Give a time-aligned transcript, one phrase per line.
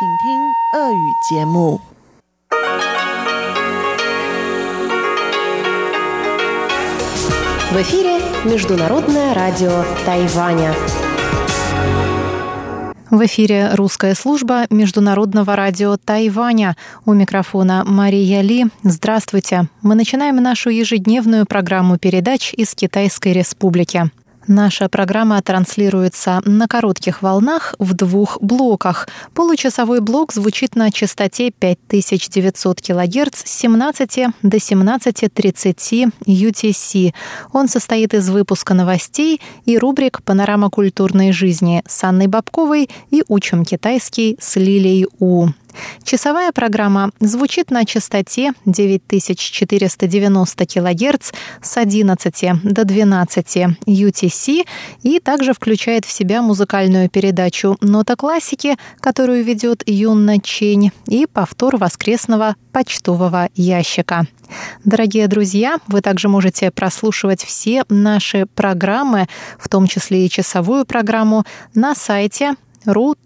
[0.00, 0.04] В
[7.82, 10.74] эфире Международное радио Тайваня.
[13.10, 16.76] В эфире русская служба Международного радио Тайваня.
[17.04, 18.68] У микрофона Мария Ли.
[18.82, 19.68] Здравствуйте.
[19.82, 24.10] Мы начинаем нашу ежедневную программу передач из Китайской Республики.
[24.50, 29.08] Наша программа транслируется на коротких волнах в двух блоках.
[29.32, 37.14] Получасовой блок звучит на частоте 5900 кГц с 17 до 17.30 UTC.
[37.52, 43.64] Он состоит из выпуска новостей и рубрик «Панорама культурной жизни» с Анной Бабковой и «Учим
[43.64, 45.50] китайский» с Лилией У.
[46.02, 53.56] Часовая программа звучит на частоте 9490 кГц с 11 до 12
[53.86, 54.66] UTC
[55.02, 61.76] и также включает в себя музыкальную передачу «Нота классики», которую ведет Юнна Чень, и повтор
[61.76, 64.26] воскресного почтового ящика.
[64.84, 71.44] Дорогие друзья, вы также можете прослушивать все наши программы, в том числе и часовую программу,
[71.74, 72.54] на сайте
[72.86, 73.20] ru.rti.org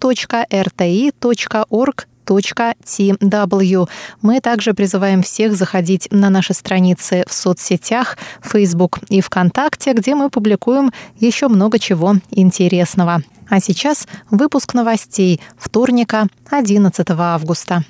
[2.25, 3.89] tw.
[4.23, 10.31] Мы также призываем всех заходить на наши страницы в соцсетях, Facebook и ВКонтакте, где мы
[10.31, 13.23] публикуем еще много чего интересного.
[13.49, 17.85] А сейчас выпуск новостей вторника, 11 августа.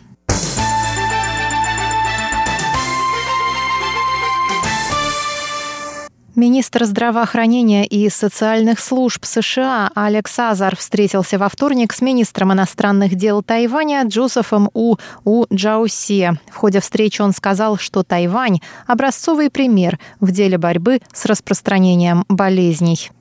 [6.36, 13.40] Министр здравоохранения и социальных служб США Алекс Азар встретился во вторник с министром иностранных дел
[13.40, 14.96] Тайваня Джозефом У.
[15.24, 16.32] У Джауси.
[16.50, 23.12] В ходе встречи он сказал, что Тайвань– образцовый пример в деле борьбы с распространением болезней.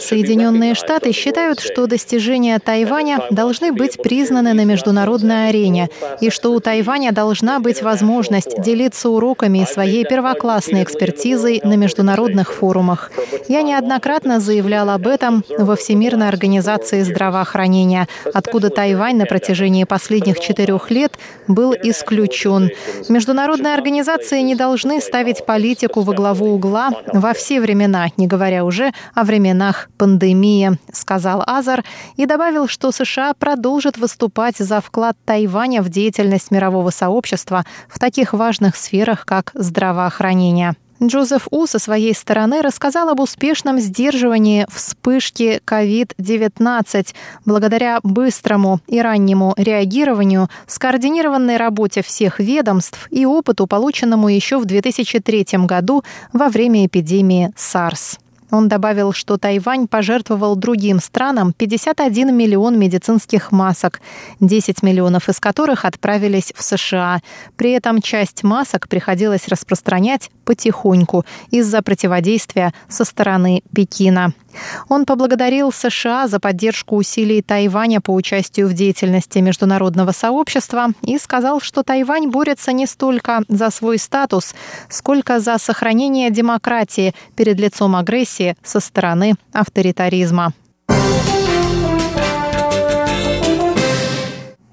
[0.00, 6.58] Соединенные Штаты считают, что достижения Тайваня должны быть признаны на международной арене, и что у
[6.58, 13.12] Тайваня должна быть возможность делиться уроками своей первоклассной экспертизой на международных форумах.
[13.46, 20.90] Я неоднократно заявлял об этом во Всемирной организации здравоохранения, откуда Тайвань на протяжении последних четырех
[20.90, 21.12] лет
[21.46, 22.70] был исключен.
[23.08, 26.90] Международные организации не должны ставить политику во главу угла
[27.20, 31.84] во все времена, не говоря уже о временах пандемии, сказал Азар
[32.16, 38.32] и добавил, что США продолжат выступать за вклад Тайваня в деятельность мирового сообщества в таких
[38.32, 40.74] важных сферах, как здравоохранение.
[41.02, 47.14] Джозеф У со своей стороны рассказал об успешном сдерживании вспышки COVID-19
[47.46, 55.46] благодаря быстрому и раннему реагированию, скоординированной работе всех ведомств и опыту, полученному еще в 2003
[55.66, 58.18] году во время эпидемии SARS.
[58.50, 64.00] Он добавил, что Тайвань пожертвовал другим странам 51 миллион медицинских масок,
[64.40, 67.20] 10 миллионов из которых отправились в США.
[67.56, 74.32] При этом часть масок приходилось распространять потихоньку из-за противодействия со стороны Пекина.
[74.88, 81.60] Он поблагодарил США за поддержку усилий Тайваня по участию в деятельности международного сообщества и сказал,
[81.60, 84.54] что Тайвань борется не столько за свой статус,
[84.88, 90.52] сколько за сохранение демократии перед лицом агрессии со стороны авторитаризма.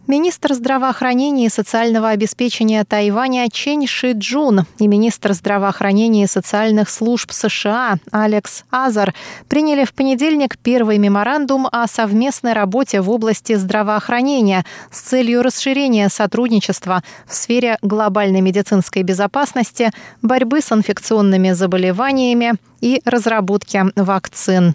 [0.08, 7.34] Министр здравоохранения и социального обеспечения Тайваня Чен Ши Джун и министр здравоохранения и социальных служб
[7.34, 9.14] США Алекс Азар
[9.50, 17.04] приняли в понедельник первый меморандум о совместной работе в области здравоохранения с целью расширения сотрудничества
[17.26, 19.92] в сфере глобальной медицинской безопасности,
[20.22, 24.74] борьбы с инфекционными заболеваниями и разработки вакцин.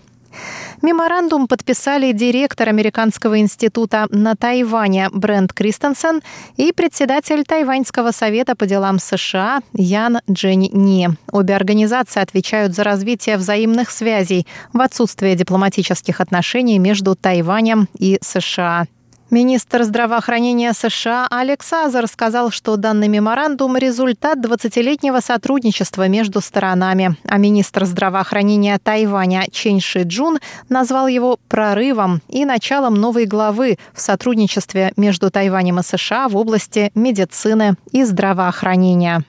[0.83, 6.23] Меморандум подписали директор Американского института на Тайване Брент Кристенсен
[6.57, 11.09] и председатель Тайваньского совета по делам США Ян Джень Ни.
[11.31, 18.87] Обе организации отвечают за развитие взаимных связей в отсутствие дипломатических отношений между Тайванем и США.
[19.33, 27.39] Министр здравоохранения США Алекс Азар сказал, что данный меморандум– результат 20-летнего сотрудничества между сторонами, а
[27.39, 30.39] министр здравоохранения Тайваня Чен Ши Джун
[30.69, 36.93] назвал его прорывом и началом новой главы в сотрудничестве между Тайванем и США в области
[36.95, 39.25] медицины и здравоохранения.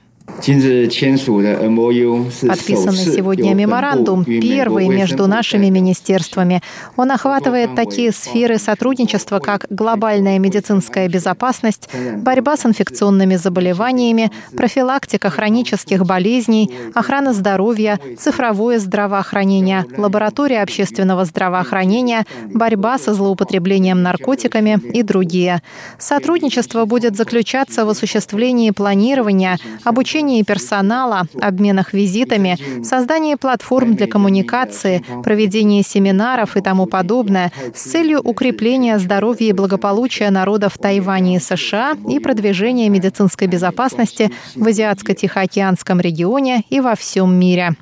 [2.48, 6.62] Подписанный сегодня меморандум, первый между нашими министерствами.
[6.96, 16.06] Он охватывает такие сферы сотрудничества, как глобальная медицинская безопасность, борьба с инфекционными заболеваниями, профилактика хронических
[16.06, 25.62] болезней, охрана здоровья, цифровое здравоохранение, лаборатория общественного здравоохранения, борьба со злоупотреблением наркотиками и другие.
[25.98, 35.04] Сотрудничество будет заключаться в осуществлении планирования, обучения обучении персонала, обменах визитами, создании платформ для коммуникации,
[35.24, 41.96] проведении семинаров и тому подобное с целью укрепления здоровья и благополучия народов Тайваня и США
[42.08, 47.74] и продвижения медицинской безопасности в Азиатско-Тихоокеанском регионе и во всем мире.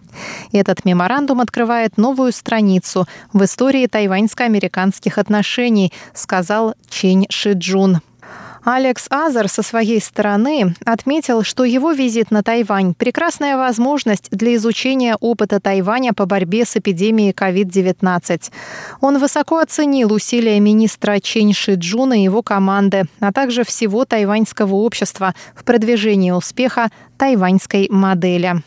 [0.52, 8.00] Этот меморандум открывает новую страницу в истории тайваньско-американских отношений, сказал Чень Шиджун.
[8.64, 15.16] Алекс Азар со своей стороны отметил, что его визит на Тайвань– прекрасная возможность для изучения
[15.18, 18.52] опыта Тайваня по борьбе с эпидемией COVID-19.
[19.00, 24.74] Он высоко оценил усилия министра Чень Ши Джуна и его команды, а также всего тайваньского
[24.76, 28.62] общества в продвижении успеха тайваньской модели.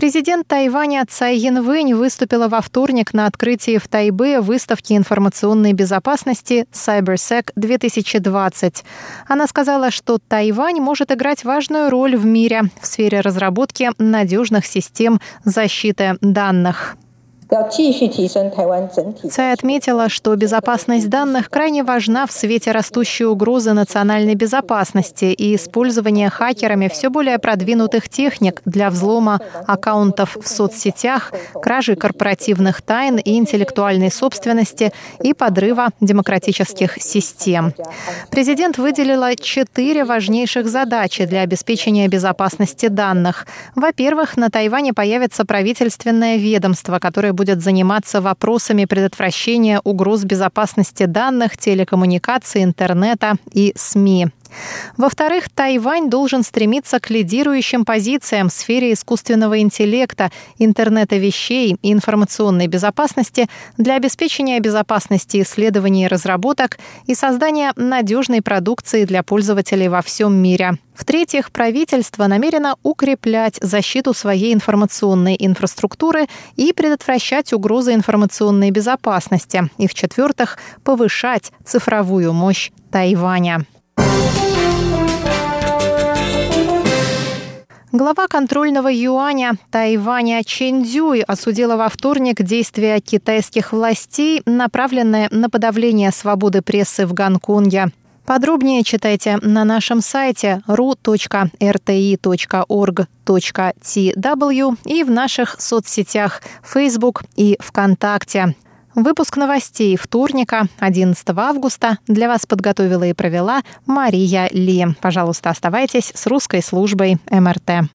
[0.00, 7.50] Президент Тайваня Цай Янвэнь выступила во вторник на открытии в Тайбе выставки информационной безопасности CyberSec
[7.54, 8.84] 2020.
[9.28, 15.20] Она сказала, что Тайвань может играть важную роль в мире в сфере разработки надежных систем
[15.44, 16.96] защиты данных.
[19.28, 26.30] Цай отметила, что безопасность данных крайне важна в свете растущей угрозы национальной безопасности и использования
[26.30, 34.12] хакерами все более продвинутых техник для взлома аккаунтов в соцсетях, кражи корпоративных тайн и интеллектуальной
[34.12, 37.74] собственности и подрыва демократических систем.
[38.30, 43.46] Президент выделила четыре важнейших задачи для обеспечения безопасности данных.
[43.74, 52.62] Во-первых, на Тайване появится правительственное ведомство, которое будет заниматься вопросами предотвращения угроз безопасности данных, телекоммуникаций,
[52.62, 54.28] интернета и СМИ.
[54.96, 62.66] Во-вторых, Тайвань должен стремиться к лидирующим позициям в сфере искусственного интеллекта, интернета вещей и информационной
[62.66, 70.34] безопасности для обеспечения безопасности исследований и разработок и создания надежной продукции для пользователей во всем
[70.34, 70.78] мире.
[71.00, 76.26] В-третьих, правительство намерено укреплять защиту своей информационной инфраструктуры
[76.56, 79.70] и предотвращать угрозы информационной безопасности.
[79.78, 83.64] И в-четвертых, повышать цифровую мощь Тайваня.
[87.92, 96.12] Глава контрольного юаня Тайваня Чен Дюй осудила во вторник действия китайских властей, направленные на подавление
[96.12, 97.88] свободы прессы в Гонконге.
[98.24, 101.48] Подробнее читайте на нашем сайте ru.rti.org.tw
[104.84, 108.54] и в наших соцсетях Facebook и ВКонтакте.
[108.96, 114.84] Выпуск новостей вторника, 11 августа, для вас подготовила и провела Мария Ли.
[115.00, 117.88] Пожалуйста, оставайтесь с русской службой МРТ.